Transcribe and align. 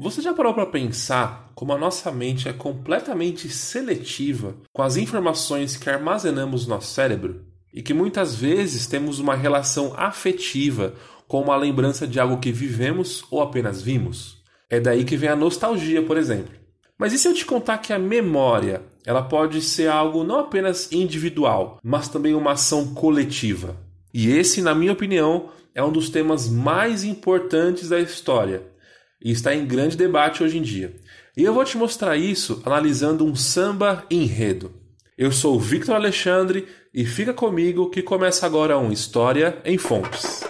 Você 0.00 0.22
já 0.22 0.32
parou 0.32 0.54
para 0.54 0.64
pensar 0.64 1.50
como 1.56 1.72
a 1.72 1.76
nossa 1.76 2.12
mente 2.12 2.48
é 2.48 2.52
completamente 2.52 3.48
seletiva 3.48 4.54
com 4.72 4.80
as 4.80 4.96
informações 4.96 5.76
que 5.76 5.90
armazenamos 5.90 6.68
no 6.68 6.76
nosso 6.76 6.94
cérebro? 6.94 7.44
E 7.74 7.82
que 7.82 7.92
muitas 7.92 8.32
vezes 8.32 8.86
temos 8.86 9.18
uma 9.18 9.34
relação 9.34 9.92
afetiva 9.96 10.94
com 11.26 11.42
uma 11.42 11.56
lembrança 11.56 12.06
de 12.06 12.20
algo 12.20 12.38
que 12.38 12.52
vivemos 12.52 13.24
ou 13.28 13.42
apenas 13.42 13.82
vimos? 13.82 14.40
É 14.70 14.78
daí 14.78 15.02
que 15.02 15.16
vem 15.16 15.30
a 15.30 15.34
nostalgia, 15.34 16.00
por 16.00 16.16
exemplo. 16.16 16.54
Mas 16.96 17.12
e 17.12 17.18
se 17.18 17.26
eu 17.26 17.34
te 17.34 17.44
contar 17.44 17.78
que 17.78 17.92
a 17.92 17.98
memória, 17.98 18.82
ela 19.04 19.22
pode 19.22 19.60
ser 19.60 19.88
algo 19.88 20.22
não 20.22 20.38
apenas 20.38 20.92
individual, 20.92 21.80
mas 21.82 22.06
também 22.06 22.36
uma 22.36 22.52
ação 22.52 22.94
coletiva? 22.94 23.74
E 24.14 24.30
esse, 24.30 24.62
na 24.62 24.76
minha 24.76 24.92
opinião, 24.92 25.48
é 25.74 25.82
um 25.82 25.90
dos 25.90 26.08
temas 26.08 26.48
mais 26.48 27.02
importantes 27.02 27.88
da 27.88 27.98
história 27.98 28.77
e 29.22 29.30
está 29.30 29.54
em 29.54 29.66
grande 29.66 29.96
debate 29.96 30.42
hoje 30.42 30.58
em 30.58 30.62
dia. 30.62 30.94
E 31.36 31.44
eu 31.44 31.54
vou 31.54 31.64
te 31.64 31.76
mostrar 31.76 32.16
isso 32.16 32.62
analisando 32.64 33.24
um 33.24 33.34
samba 33.34 34.04
enredo. 34.10 34.72
Eu 35.16 35.32
sou 35.32 35.56
o 35.56 35.60
Victor 35.60 35.94
Alexandre 35.94 36.66
e 36.92 37.04
fica 37.04 37.32
comigo 37.32 37.90
que 37.90 38.02
começa 38.02 38.46
agora 38.46 38.78
um 38.78 38.92
História 38.92 39.58
em 39.64 39.78
Fontes. 39.78 40.44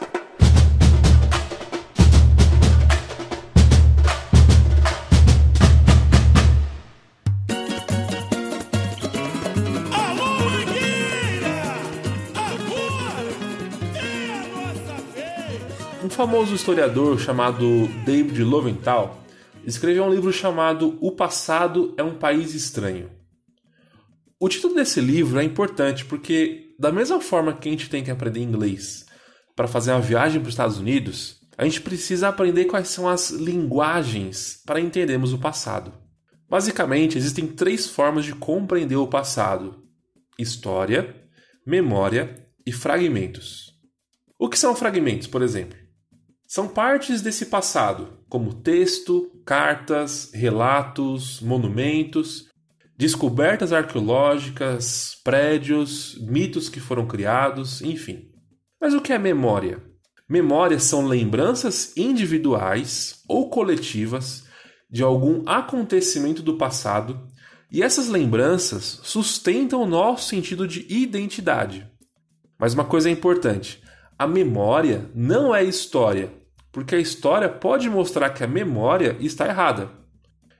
Famoso 16.18 16.52
historiador 16.52 17.16
chamado 17.20 17.86
David 18.04 18.42
Lowenthal 18.42 19.22
escreveu 19.64 20.02
um 20.02 20.10
livro 20.12 20.32
chamado 20.32 20.98
O 21.00 21.12
Passado 21.12 21.94
é 21.96 22.02
um 22.02 22.18
País 22.18 22.54
Estranho. 22.54 23.08
O 24.40 24.48
título 24.48 24.74
desse 24.74 25.00
livro 25.00 25.38
é 25.38 25.44
importante 25.44 26.04
porque, 26.04 26.74
da 26.76 26.90
mesma 26.90 27.20
forma 27.20 27.52
que 27.52 27.68
a 27.68 27.70
gente 27.70 27.88
tem 27.88 28.02
que 28.02 28.10
aprender 28.10 28.40
inglês 28.40 29.06
para 29.54 29.68
fazer 29.68 29.92
uma 29.92 30.00
viagem 30.00 30.40
para 30.40 30.48
os 30.48 30.54
Estados 30.54 30.78
Unidos, 30.78 31.38
a 31.56 31.64
gente 31.64 31.80
precisa 31.82 32.26
aprender 32.26 32.64
quais 32.64 32.88
são 32.88 33.08
as 33.08 33.30
linguagens 33.30 34.60
para 34.66 34.80
entendermos 34.80 35.32
o 35.32 35.38
passado. 35.38 35.92
Basicamente, 36.50 37.16
existem 37.16 37.46
três 37.46 37.86
formas 37.86 38.24
de 38.24 38.34
compreender 38.34 38.96
o 38.96 39.06
passado: 39.06 39.84
história, 40.36 41.14
memória 41.64 42.44
e 42.66 42.72
fragmentos. 42.72 43.72
O 44.36 44.48
que 44.48 44.58
são 44.58 44.74
fragmentos, 44.74 45.28
por 45.28 45.42
exemplo? 45.42 45.86
São 46.50 46.66
partes 46.66 47.20
desse 47.20 47.44
passado, 47.44 48.20
como 48.26 48.54
texto, 48.54 49.30
cartas, 49.44 50.30
relatos, 50.32 51.42
monumentos, 51.42 52.46
descobertas 52.96 53.70
arqueológicas, 53.70 55.20
prédios, 55.22 56.16
mitos 56.22 56.70
que 56.70 56.80
foram 56.80 57.06
criados, 57.06 57.82
enfim. 57.82 58.30
Mas 58.80 58.94
o 58.94 59.00
que 59.02 59.12
é 59.12 59.18
memória? 59.18 59.82
Memórias 60.26 60.84
são 60.84 61.06
lembranças 61.06 61.94
individuais 61.94 63.22
ou 63.28 63.50
coletivas 63.50 64.44
de 64.90 65.02
algum 65.02 65.46
acontecimento 65.46 66.42
do 66.42 66.56
passado, 66.56 67.28
e 67.70 67.82
essas 67.82 68.08
lembranças 68.08 69.00
sustentam 69.02 69.82
o 69.82 69.86
nosso 69.86 70.30
sentido 70.30 70.66
de 70.66 70.86
identidade. 70.88 71.86
Mas 72.58 72.72
uma 72.72 72.86
coisa 72.86 73.10
é 73.10 73.12
importante: 73.12 73.82
a 74.18 74.26
memória 74.26 75.08
não 75.14 75.54
é 75.54 75.62
história, 75.62 76.32
porque 76.72 76.96
a 76.96 76.98
história 76.98 77.48
pode 77.48 77.88
mostrar 77.88 78.30
que 78.30 78.42
a 78.42 78.48
memória 78.48 79.16
está 79.20 79.46
errada. 79.46 79.90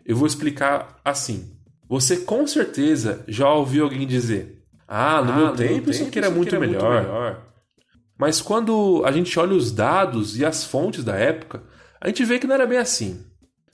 Eu 0.06 0.16
vou 0.16 0.26
explicar 0.26 1.00
assim. 1.04 1.50
Você 1.88 2.18
com 2.18 2.46
certeza 2.46 3.24
já 3.26 3.52
ouviu 3.52 3.84
alguém 3.84 4.06
dizer: 4.06 4.62
Ah, 4.86 5.20
no 5.22 5.32
ah, 5.32 5.36
meu 5.36 5.46
no 5.48 5.56
tempo, 5.56 5.74
tempo 5.74 5.90
isso 5.90 6.04
aqui 6.04 6.18
era, 6.18 6.30
muito, 6.30 6.54
era 6.54 6.60
melhor. 6.64 6.92
muito 6.92 7.08
melhor. 7.08 7.42
Mas 8.16 8.40
quando 8.40 9.02
a 9.04 9.12
gente 9.12 9.38
olha 9.38 9.54
os 9.54 9.72
dados 9.72 10.38
e 10.38 10.44
as 10.44 10.64
fontes 10.64 11.04
da 11.04 11.14
época, 11.16 11.62
a 12.00 12.08
gente 12.08 12.24
vê 12.24 12.38
que 12.38 12.46
não 12.46 12.54
era 12.54 12.66
bem 12.66 12.78
assim. 12.78 13.24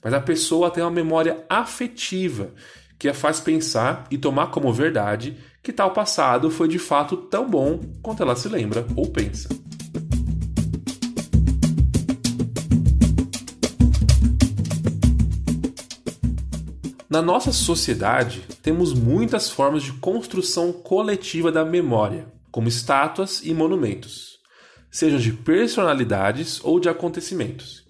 Mas 0.03 0.13
a 0.13 0.21
pessoa 0.21 0.69
tem 0.69 0.83
uma 0.83 0.91
memória 0.91 1.43
afetiva 1.49 2.51
que 2.97 3.09
a 3.09 3.13
faz 3.13 3.39
pensar 3.39 4.05
e 4.09 4.17
tomar 4.17 4.47
como 4.47 4.71
verdade 4.71 5.37
que 5.63 5.73
tal 5.73 5.91
passado 5.91 6.51
foi 6.51 6.67
de 6.67 6.77
fato 6.77 7.17
tão 7.17 7.49
bom 7.49 7.81
quanto 8.03 8.21
ela 8.21 8.35
se 8.35 8.47
lembra 8.47 8.85
ou 8.95 9.09
pensa. 9.09 9.49
Na 17.15 17.21
nossa 17.21 17.53
sociedade, 17.53 18.43
temos 18.61 18.93
muitas 18.93 19.49
formas 19.49 19.83
de 19.83 19.93
construção 19.93 20.73
coletiva 20.73 21.49
da 21.49 21.63
memória, 21.63 22.27
como 22.51 22.67
estátuas 22.67 23.41
e 23.41 23.53
monumentos, 23.53 24.39
sejam 24.91 25.17
de 25.17 25.31
personalidades 25.31 26.59
ou 26.61 26.77
de 26.77 26.89
acontecimentos. 26.89 27.85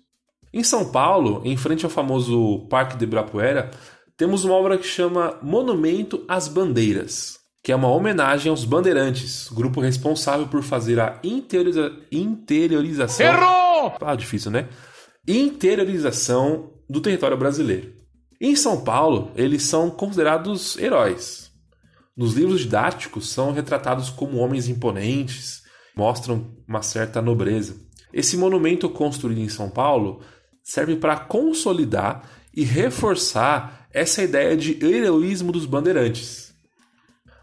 Em 0.53 0.63
São 0.63 0.91
Paulo, 0.91 1.41
em 1.43 1.57
frente 1.57 1.83
ao 1.83 1.89
famoso 1.89 2.67
Parque 2.69 2.97
de 2.97 3.05
Ibirapuera, 3.05 3.71
temos 4.15 4.45
uma 4.45 4.53
obra 4.53 4.77
que 4.77 4.85
chama 4.85 5.39
Monumento 5.41 6.23
às 6.27 6.47
Bandeiras, 6.47 7.39
que 7.63 7.71
é 7.71 7.75
uma 7.75 7.89
homenagem 7.89 8.51
aos 8.51 8.63
bandeirantes, 8.63 9.49
grupo 9.49 9.81
responsável 9.81 10.45
por 10.45 10.61
fazer 10.61 10.99
a 10.99 11.19
interioriza... 11.23 11.91
interiorização. 12.11 13.25
Errou! 13.25 13.91
Ah, 14.01 14.15
difícil, 14.15 14.51
né? 14.51 14.69
Interiorização 15.27 16.73
do 16.87 17.01
território 17.01 17.35
brasileiro. 17.35 18.04
Em 18.39 18.55
São 18.55 18.83
Paulo, 18.83 19.31
eles 19.35 19.63
são 19.63 19.89
considerados 19.89 20.77
heróis. 20.77 21.51
Nos 22.15 22.33
livros 22.33 22.61
didáticos, 22.61 23.29
são 23.29 23.51
retratados 23.51 24.09
como 24.09 24.37
homens 24.37 24.67
imponentes, 24.67 25.63
mostram 25.95 26.53
uma 26.67 26.81
certa 26.81 27.21
nobreza. 27.21 27.75
Esse 28.13 28.37
monumento 28.37 28.89
construído 28.89 29.39
em 29.39 29.49
São 29.49 29.69
Paulo 29.69 30.21
serve 30.63 30.95
para 30.95 31.17
consolidar 31.17 32.29
e 32.53 32.63
reforçar 32.63 33.87
essa 33.91 34.23
ideia 34.23 34.55
de 34.55 34.83
heroísmo 34.83 35.51
dos 35.51 35.65
bandeirantes. 35.65 36.53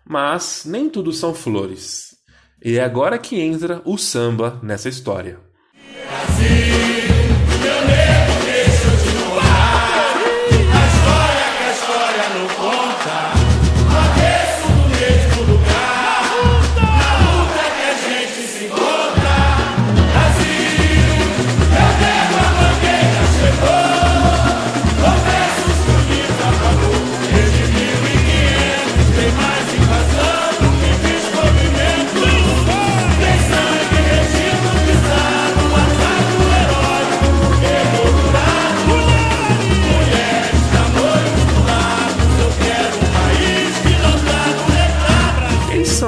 Mas 0.04 0.64
nem 0.66 0.88
tudo 0.88 1.12
são 1.12 1.34
flores. 1.34 2.16
E 2.62 2.76
é 2.76 2.84
agora 2.84 3.19
que 3.19 3.41
entra 3.41 3.82
o 3.84 3.97
samba 3.97 4.60
nessa 4.62 4.88
história. 4.88 5.41
Brasil! 6.06 6.72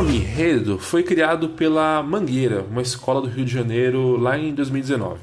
Enredo 0.03 0.77
foi 0.77 1.05
criado 1.05 1.51
pela 1.51 2.03
Mangueira, 2.03 2.63
uma 2.69 2.83
escola 2.83 3.21
do 3.21 3.29
Rio 3.29 3.45
de 3.45 3.53
Janeiro, 3.53 4.17
lá 4.17 4.37
em 4.37 4.53
2019. 4.53 5.21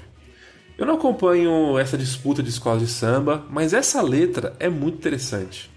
Eu 0.78 0.86
não 0.86 0.96
acompanho 0.96 1.78
essa 1.78 1.98
disputa 1.98 2.42
de 2.42 2.50
escolas 2.50 2.80
de 2.80 2.88
samba, 2.88 3.44
mas 3.50 3.74
essa 3.74 4.02
letra 4.02 4.56
é 4.60 4.70
muito 4.70 4.96
interessante, 4.96 5.70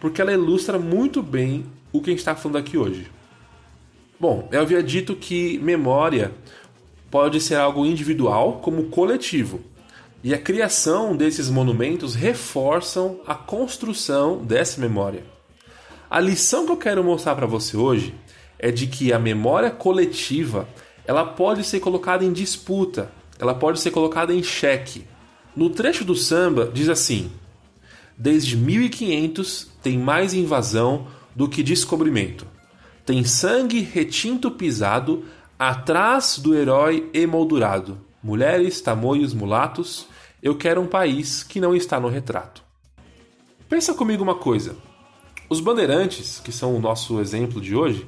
porque 0.00 0.20
ela 0.20 0.32
ilustra 0.32 0.76
muito 0.76 1.22
bem 1.22 1.66
o 1.92 2.00
que 2.00 2.10
a 2.10 2.12
gente 2.12 2.18
está 2.18 2.34
falando 2.34 2.58
aqui 2.58 2.76
hoje. 2.76 3.08
Bom, 4.18 4.48
eu 4.50 4.60
havia 4.60 4.82
dito 4.82 5.14
que 5.14 5.58
memória 5.58 6.32
pode 7.12 7.40
ser 7.40 7.54
algo 7.54 7.86
individual 7.86 8.54
como 8.54 8.84
coletivo, 8.84 9.60
e 10.24 10.34
a 10.34 10.38
criação 10.38 11.16
desses 11.16 11.48
monumentos 11.48 12.16
reforçam 12.16 13.20
a 13.24 13.36
construção 13.36 14.38
dessa 14.38 14.80
memória. 14.80 15.22
A 16.10 16.20
lição 16.20 16.66
que 16.66 16.72
eu 16.72 16.76
quero 16.76 17.02
mostrar 17.02 17.34
para 17.34 17.46
você 17.46 17.74
hoje 17.74 18.12
é 18.62 18.70
de 18.70 18.86
que 18.86 19.12
a 19.12 19.18
memória 19.18 19.70
coletiva 19.70 20.68
ela 21.04 21.24
pode 21.24 21.64
ser 21.64 21.80
colocada 21.80 22.24
em 22.24 22.32
disputa, 22.32 23.10
ela 23.38 23.54
pode 23.54 23.80
ser 23.80 23.90
colocada 23.90 24.32
em 24.32 24.42
xeque. 24.42 25.04
No 25.54 25.68
trecho 25.68 26.04
do 26.04 26.14
samba 26.14 26.70
diz 26.72 26.88
assim: 26.88 27.30
Desde 28.16 28.56
1500 28.56 29.68
tem 29.82 29.98
mais 29.98 30.32
invasão 30.32 31.08
do 31.34 31.48
que 31.48 31.62
descobrimento. 31.62 32.46
Tem 33.04 33.24
sangue 33.24 33.80
retinto 33.80 34.48
pisado 34.48 35.24
atrás 35.58 36.38
do 36.38 36.54
herói 36.54 37.10
emoldurado. 37.12 37.98
Mulheres, 38.22 38.80
tamoios, 38.80 39.34
mulatos, 39.34 40.06
Eu 40.40 40.56
quero 40.56 40.80
um 40.80 40.88
país 40.88 41.44
que 41.44 41.60
não 41.60 41.72
está 41.72 42.00
no 42.00 42.08
retrato. 42.08 42.64
Pensa 43.68 43.94
comigo 43.94 44.24
uma 44.24 44.34
coisa. 44.34 44.74
Os 45.48 45.60
bandeirantes, 45.60 46.40
que 46.40 46.50
são 46.50 46.74
o 46.74 46.80
nosso 46.80 47.20
exemplo 47.20 47.60
de 47.60 47.76
hoje, 47.76 48.04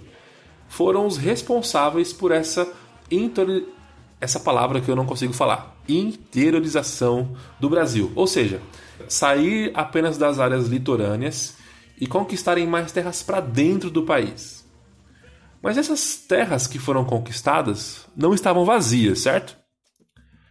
foram 0.75 1.07
os 1.07 1.17
responsáveis 1.17 2.13
por 2.13 2.33
essa 2.33 2.69
inter... 3.09 3.65
essa 4.21 4.41
palavra 4.41 4.81
que 4.81 4.91
eu 4.91 4.97
não 4.97 5.07
consigo 5.07 5.33
falar, 5.33 5.77
interiorização 5.89 7.37
do 7.61 7.71
Brasil, 7.71 8.11
ou 8.17 8.27
seja, 8.27 8.61
sair 9.09 9.71
apenas 9.73 10.19
das 10.19 10.41
áreas 10.41 10.67
litorâneas 10.67 11.57
e 12.01 12.09
conquistarem 12.09 12.67
mais 12.67 12.91
terras 12.91 13.23
para 13.23 13.39
dentro 13.39 13.89
do 13.89 14.03
país. 14.03 14.69
Mas 15.63 15.79
essas 15.79 16.17
terras 16.17 16.67
que 16.67 16.81
foram 16.81 17.05
conquistadas 17.05 18.07
não 18.17 18.35
estavam 18.35 18.65
vazias, 18.65 19.21
certo? 19.21 19.57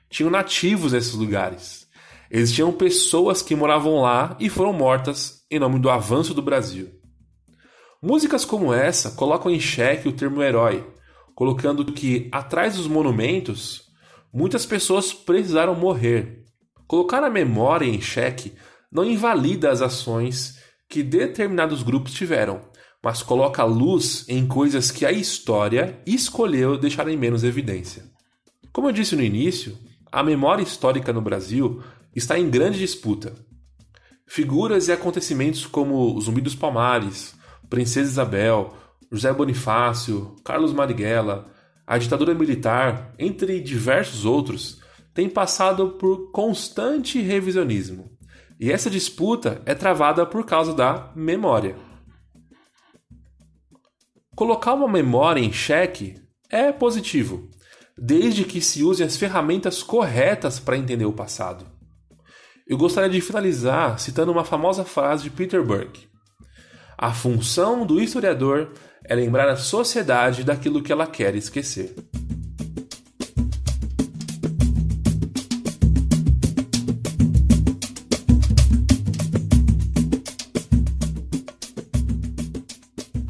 Tinham 0.09 0.31
nativos 0.31 0.93
nesses 0.93 1.15
lugares. 1.15 1.85
Existiam 2.31 2.71
pessoas 2.71 3.41
que 3.41 3.57
moravam 3.57 4.01
lá 4.01 4.37
e 4.39 4.49
foram 4.49 4.71
mortas 4.71 5.43
em 5.51 5.59
nome 5.59 5.79
do 5.79 5.89
avanço 5.89 6.33
do 6.33 6.41
Brasil. 6.41 7.02
Músicas 8.05 8.43
como 8.43 8.73
essa 8.73 9.11
colocam 9.11 9.49
em 9.49 9.61
xeque 9.61 10.09
o 10.09 10.11
termo 10.11 10.43
herói, 10.43 10.85
colocando 11.33 11.85
que 11.85 12.27
atrás 12.33 12.75
dos 12.75 12.85
monumentos 12.85 13.83
muitas 14.33 14.65
pessoas 14.65 15.13
precisaram 15.13 15.73
morrer. 15.73 16.43
Colocar 16.85 17.23
a 17.23 17.29
memória 17.29 17.85
em 17.85 18.01
xeque 18.01 18.55
não 18.91 19.05
invalida 19.05 19.71
as 19.71 19.81
ações 19.81 20.59
que 20.89 21.01
determinados 21.01 21.81
grupos 21.81 22.11
tiveram, 22.11 22.63
mas 23.01 23.23
coloca 23.23 23.63
luz 23.63 24.25
em 24.27 24.45
coisas 24.45 24.91
que 24.91 25.05
a 25.05 25.11
história 25.13 25.97
escolheu 26.05 26.77
deixar 26.77 27.07
em 27.07 27.15
menos 27.15 27.41
evidência. 27.45 28.03
Como 28.73 28.89
eu 28.89 28.91
disse 28.91 29.15
no 29.15 29.23
início, 29.23 29.77
a 30.11 30.21
memória 30.21 30.61
histórica 30.61 31.13
no 31.13 31.21
Brasil 31.21 31.81
está 32.13 32.37
em 32.37 32.49
grande 32.49 32.79
disputa. 32.79 33.33
Figuras 34.27 34.89
e 34.89 34.91
acontecimentos 34.91 35.65
como 35.65 36.13
o 36.13 36.19
Zumbi 36.19 36.41
dos 36.41 36.53
Palmares, 36.53 37.41
Princesa 37.73 38.11
Isabel, 38.11 38.71
José 39.11 39.33
Bonifácio, 39.33 40.35
Carlos 40.45 40.71
Marighella, 40.71 41.47
a 41.87 41.97
ditadura 41.97 42.35
militar, 42.35 43.15
entre 43.17 43.59
diversos 43.59 44.25
outros, 44.25 44.79
têm 45.11 45.27
passado 45.27 45.93
por 45.93 46.29
constante 46.29 47.19
revisionismo. 47.19 48.15
E 48.59 48.71
essa 48.71 48.91
disputa 48.91 49.59
é 49.65 49.73
travada 49.73 50.23
por 50.23 50.45
causa 50.45 50.71
da 50.71 51.11
memória. 51.15 51.75
Colocar 54.35 54.75
uma 54.75 54.87
memória 54.87 55.41
em 55.41 55.51
xeque 55.51 56.21
é 56.51 56.71
positivo, 56.71 57.49
desde 57.97 58.43
que 58.43 58.61
se 58.61 58.83
use 58.83 59.03
as 59.03 59.17
ferramentas 59.17 59.81
corretas 59.81 60.59
para 60.59 60.77
entender 60.77 61.05
o 61.05 61.13
passado. 61.13 61.65
Eu 62.67 62.77
gostaria 62.77 63.09
de 63.09 63.19
finalizar 63.19 63.99
citando 63.99 64.31
uma 64.31 64.45
famosa 64.45 64.85
frase 64.85 65.23
de 65.23 65.31
Peter 65.31 65.65
Burke: 65.65 66.12
A 66.97 67.11
função 67.11 67.85
do 67.85 67.99
historiador 68.01 68.71
é 69.03 69.15
lembrar 69.15 69.49
a 69.49 69.55
sociedade 69.55 70.43
daquilo 70.43 70.81
que 70.81 70.91
ela 70.91 71.07
quer 71.07 71.35
esquecer. 71.35 71.93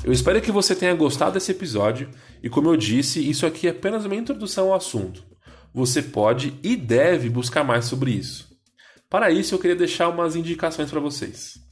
Eu 0.03 0.11
espero 0.11 0.41
que 0.41 0.51
você 0.51 0.75
tenha 0.75 0.93
gostado 0.93 1.31
desse 1.31 1.51
episódio 1.51 2.09
e, 2.43 2.49
como 2.49 2.69
eu 2.69 2.75
disse, 2.75 3.27
isso 3.27 3.45
aqui 3.45 3.67
é 3.67 3.71
apenas 3.71 4.03
uma 4.03 4.15
introdução 4.15 4.67
ao 4.67 4.75
assunto. 4.75 5.23
Você 5.73 6.01
pode 6.01 6.59
e 6.61 6.75
deve 6.75 7.29
buscar 7.29 7.63
mais 7.63 7.85
sobre 7.85 8.11
isso. 8.11 8.53
Para 9.09 9.31
isso, 9.31 9.55
eu 9.55 9.59
queria 9.59 9.75
deixar 9.75 10.09
umas 10.09 10.35
indicações 10.35 10.91
para 10.91 10.99
vocês. 10.99 11.62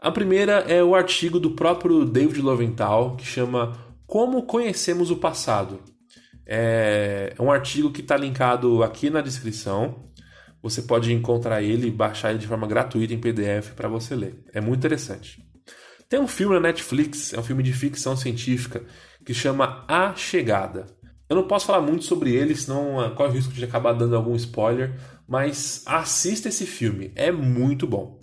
A 0.00 0.12
primeira 0.12 0.60
é 0.60 0.82
o 0.82 0.94
artigo 0.94 1.40
do 1.40 1.50
próprio 1.50 2.04
David 2.04 2.40
Loventhal 2.40 3.16
que 3.16 3.26
chama 3.26 3.76
Como 4.06 4.44
Conhecemos 4.44 5.10
o 5.10 5.16
Passado. 5.16 5.80
É 6.46 7.34
um 7.40 7.50
artigo 7.50 7.90
que 7.90 8.00
está 8.00 8.16
linkado 8.16 8.84
aqui 8.84 9.10
na 9.10 9.20
descrição. 9.20 10.08
Você 10.62 10.82
pode 10.82 11.12
encontrar 11.12 11.62
ele 11.62 11.88
e 11.88 11.90
baixar 11.90 12.30
ele 12.30 12.38
de 12.38 12.46
forma 12.46 12.64
gratuita 12.64 13.12
em 13.12 13.18
PDF 13.18 13.72
para 13.74 13.88
você 13.88 14.14
ler. 14.14 14.40
É 14.54 14.60
muito 14.60 14.78
interessante. 14.78 15.44
Tem 16.08 16.20
um 16.20 16.28
filme 16.28 16.54
na 16.54 16.60
Netflix, 16.60 17.34
é 17.34 17.40
um 17.40 17.42
filme 17.42 17.64
de 17.64 17.72
ficção 17.72 18.16
científica, 18.16 18.84
que 19.26 19.34
chama 19.34 19.84
A 19.88 20.14
Chegada. 20.14 20.86
Eu 21.28 21.34
não 21.34 21.48
posso 21.48 21.66
falar 21.66 21.82
muito 21.82 22.04
sobre 22.04 22.32
ele, 22.32 22.54
senão 22.54 23.00
ah, 23.00 23.10
corre 23.10 23.30
o 23.30 23.34
risco 23.34 23.52
de 23.52 23.64
acabar 23.64 23.92
dando 23.92 24.16
algum 24.16 24.34
spoiler, 24.36 24.94
mas 25.28 25.82
assista 25.84 26.48
esse 26.48 26.64
filme, 26.64 27.12
é 27.16 27.30
muito 27.32 27.86
bom. 27.86 28.18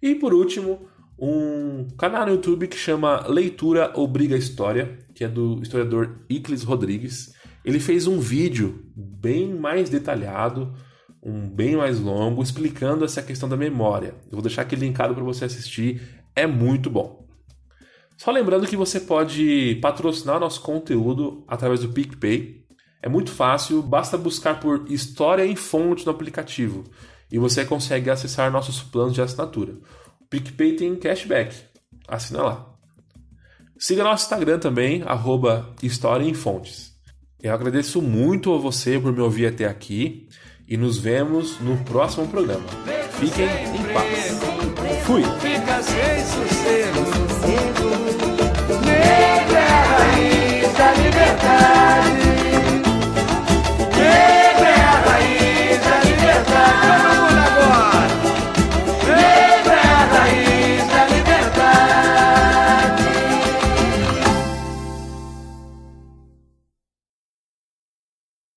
E 0.00 0.14
por 0.14 0.32
último, 0.32 0.88
um 1.18 1.88
canal 1.98 2.26
no 2.26 2.32
YouTube 2.32 2.68
que 2.68 2.76
chama 2.76 3.26
Leitura 3.26 3.92
Obriga 3.98 4.36
História, 4.36 4.98
que 5.14 5.24
é 5.24 5.28
do 5.28 5.60
historiador 5.60 6.20
Iclis 6.28 6.62
Rodrigues. 6.62 7.34
Ele 7.64 7.80
fez 7.80 8.06
um 8.06 8.20
vídeo 8.20 8.84
bem 8.94 9.52
mais 9.52 9.90
detalhado, 9.90 10.72
um 11.22 11.48
bem 11.48 11.76
mais 11.76 11.98
longo, 11.98 12.42
explicando 12.42 13.04
essa 13.04 13.20
questão 13.20 13.48
da 13.48 13.56
memória. 13.56 14.14
Eu 14.26 14.32
vou 14.32 14.42
deixar 14.42 14.62
aqui 14.62 14.76
linkado 14.76 15.14
para 15.14 15.24
você 15.24 15.44
assistir, 15.44 16.00
é 16.36 16.46
muito 16.46 16.88
bom. 16.88 17.26
Só 18.16 18.30
lembrando 18.30 18.66
que 18.66 18.76
você 18.76 19.00
pode 19.00 19.78
patrocinar 19.82 20.40
nosso 20.40 20.60
conteúdo 20.60 21.44
através 21.46 21.80
do 21.80 21.88
PicPay. 21.88 22.64
É 23.02 23.08
muito 23.08 23.30
fácil, 23.30 23.82
basta 23.82 24.16
buscar 24.16 24.58
por 24.58 24.84
História 24.90 25.46
em 25.46 25.54
Fonte 25.54 26.04
no 26.04 26.12
aplicativo 26.12 26.84
e 27.30 27.38
você 27.38 27.64
consegue 27.64 28.10
acessar 28.10 28.50
nossos 28.50 28.82
planos 28.82 29.14
de 29.14 29.22
assinatura. 29.22 29.76
PicPay 30.30 30.76
tem 30.76 30.96
cashback, 30.96 31.56
assina 32.06 32.42
lá. 32.42 32.74
Siga 33.78 34.02
nosso 34.02 34.24
Instagram 34.24 34.58
também, 34.58 35.02
arroba 35.06 35.74
História 35.82 36.24
em 36.24 36.34
Fontes. 36.34 36.92
Eu 37.40 37.54
agradeço 37.54 38.02
muito 38.02 38.52
a 38.52 38.58
você 38.58 38.98
por 38.98 39.12
me 39.12 39.20
ouvir 39.20 39.46
até 39.46 39.64
aqui 39.64 40.28
e 40.66 40.76
nos 40.76 40.98
vemos 40.98 41.60
no 41.60 41.76
próximo 41.84 42.26
programa. 42.26 42.66
Fiquem 43.18 43.46
em 43.46 43.92
paz. 43.94 44.38
Fui! 45.04 45.22